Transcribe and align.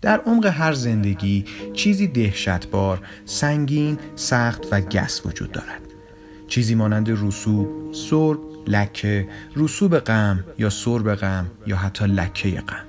در 0.00 0.20
عمق 0.20 0.46
هر 0.46 0.72
زندگی 0.72 1.44
چیزی 1.74 2.06
دهشتبار، 2.06 3.02
سنگین، 3.24 3.98
سخت 4.16 4.66
و 4.70 4.80
گس 4.80 5.26
وجود 5.26 5.52
دارد. 5.52 5.80
چیزی 6.48 6.74
مانند 6.74 7.10
رسوب، 7.10 7.92
سرب، 7.92 8.38
لکه، 8.66 9.28
رسوب 9.56 9.98
غم 9.98 10.44
یا 10.58 10.70
سرب 10.70 11.14
غم 11.14 11.46
یا 11.66 11.76
حتی 11.76 12.04
لکه 12.04 12.50
غم. 12.50 12.84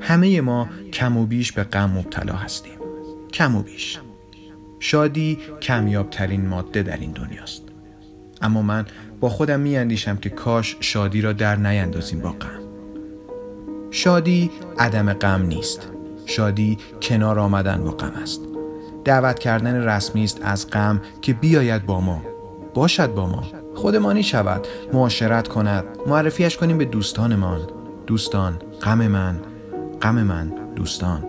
همه 0.00 0.40
ما 0.40 0.68
کم 0.92 1.16
و 1.16 1.26
بیش 1.26 1.52
به 1.52 1.64
غم 1.64 1.90
مبتلا 1.90 2.34
هستیم. 2.34 2.78
کم 3.32 3.56
و 3.56 3.62
بیش. 3.62 3.98
شادی 4.80 5.38
کمیابترین 5.62 6.46
ماده 6.46 6.82
در 6.82 6.96
این 6.96 7.12
دنیاست. 7.12 7.62
اما 8.42 8.62
من 8.62 8.86
با 9.20 9.28
خودم 9.28 9.60
می 9.60 9.76
اندیشم 9.76 10.16
که 10.16 10.30
کاش 10.30 10.76
شادی 10.80 11.20
را 11.20 11.32
در 11.32 11.56
نیندازیم 11.56 12.20
با 12.20 12.30
غم. 12.30 12.60
شادی 13.90 14.50
عدم 14.78 15.12
غم 15.12 15.42
نیست. 15.42 15.93
شادی 16.26 16.78
کنار 17.02 17.38
آمدن 17.38 17.84
با 17.84 17.90
غم 17.90 18.12
است. 18.22 18.40
دعوت 19.04 19.38
کردن 19.38 19.88
رسمی 19.88 20.24
است 20.24 20.40
از 20.42 20.70
غم 20.70 21.00
که 21.22 21.32
بیاید 21.32 21.86
با 21.86 22.00
ما. 22.00 22.22
باشد 22.74 23.14
با 23.14 23.26
ما. 23.26 23.42
خودمانی 23.74 24.22
شود. 24.22 24.66
معاشرت 24.92 25.48
کند. 25.48 25.84
معرفیش 26.06 26.56
کنیم 26.56 26.78
به 26.78 26.84
دوستانمان. 26.84 27.60
دوستان 28.06 28.58
غم 28.82 29.06
من. 29.08 29.40
غم 30.02 30.22
من 30.22 30.52
دوستان. 30.76 31.24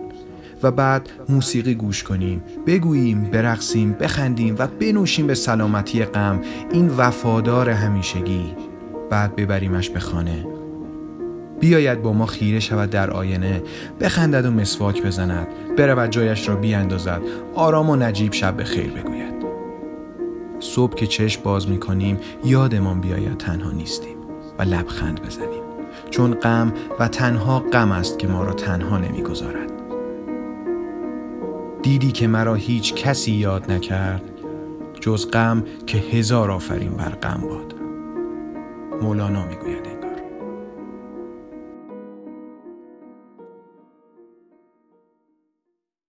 و 0.62 0.70
بعد 0.70 1.10
موسیقی 1.28 1.74
گوش 1.74 2.02
کنیم. 2.02 2.42
بگوییم 2.66 3.24
برقصیم 3.24 3.92
بخندیم 3.92 4.56
و 4.58 4.66
بنوشیم 4.66 5.26
به 5.26 5.34
سلامتی 5.34 6.04
غم. 6.04 6.40
این 6.72 6.90
وفادار 6.96 7.70
همیشگی. 7.70 8.54
بعد 9.10 9.36
ببریمش 9.36 9.90
به 9.90 10.00
خانه. 10.00 10.55
بیاید 11.60 12.02
با 12.02 12.12
ما 12.12 12.26
خیره 12.26 12.60
شود 12.60 12.90
در 12.90 13.10
آینه. 13.10 13.62
بخندد 14.00 14.46
و 14.46 14.50
مسواک 14.50 15.02
بزند. 15.02 15.46
برود 15.78 16.10
جایش 16.10 16.48
را 16.48 16.56
بیاندازد. 16.56 17.22
آرام 17.54 17.90
و 17.90 17.96
نجیب 17.96 18.32
شب 18.32 18.56
به 18.56 18.64
خیر 18.64 18.90
بگوید. 18.90 19.36
صبح 20.60 20.94
که 20.94 21.06
چشم 21.06 21.42
باز 21.42 21.68
می 21.68 21.78
کنیم 21.78 22.18
یادمان 22.44 23.00
بیاید 23.00 23.38
تنها 23.38 23.70
نیستیم 23.70 24.16
و 24.58 24.62
لبخند 24.62 25.22
بزنیم. 25.22 25.62
چون 26.10 26.34
غم 26.34 26.72
و 27.00 27.08
تنها 27.08 27.60
غم 27.60 27.92
است 27.92 28.18
که 28.18 28.28
ما 28.28 28.44
را 28.44 28.52
تنها 28.52 28.98
نمی‌گذارد 28.98 29.72
دیدی 31.82 32.12
که 32.12 32.26
مرا 32.26 32.54
هیچ 32.54 32.94
کسی 32.94 33.32
یاد 33.32 33.72
نکرد 33.72 34.22
جز 35.00 35.30
غم 35.30 35.64
که 35.86 35.98
هزار 35.98 36.50
آفرین 36.50 36.90
بر 36.90 37.08
غم 37.08 37.40
باد. 37.48 37.74
مولانا 39.02 39.46
می‌گوید 39.46 39.75